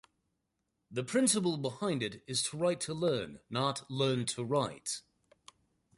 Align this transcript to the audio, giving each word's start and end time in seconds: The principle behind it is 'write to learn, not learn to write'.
The 0.89 1.03
principle 1.03 1.57
behind 1.59 2.01
it 2.01 2.23
is 2.25 2.51
'write 2.55 2.79
to 2.81 2.93
learn, 2.95 3.39
not 3.51 3.85
learn 3.87 4.25
to 4.29 4.43
write'. 4.43 5.03